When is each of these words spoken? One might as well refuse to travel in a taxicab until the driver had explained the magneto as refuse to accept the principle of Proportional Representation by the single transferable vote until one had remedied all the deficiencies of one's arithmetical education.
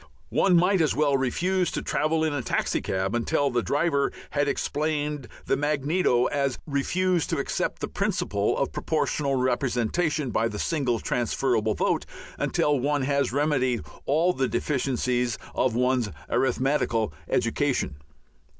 One 0.29 0.55
might 0.55 0.81
as 0.81 0.95
well 0.95 1.15
refuse 1.15 1.69
to 1.73 1.83
travel 1.83 2.23
in 2.23 2.33
a 2.33 2.41
taxicab 2.41 3.13
until 3.13 3.51
the 3.51 3.61
driver 3.61 4.11
had 4.31 4.47
explained 4.47 5.27
the 5.45 5.55
magneto 5.55 6.25
as 6.25 6.57
refuse 6.65 7.27
to 7.27 7.37
accept 7.37 7.81
the 7.81 7.87
principle 7.87 8.57
of 8.57 8.71
Proportional 8.71 9.35
Representation 9.35 10.31
by 10.31 10.47
the 10.47 10.57
single 10.57 10.97
transferable 10.99 11.75
vote 11.75 12.07
until 12.39 12.79
one 12.79 13.03
had 13.03 13.31
remedied 13.31 13.85
all 14.07 14.33
the 14.33 14.47
deficiencies 14.47 15.37
of 15.53 15.75
one's 15.75 16.09
arithmetical 16.31 17.13
education. 17.29 17.97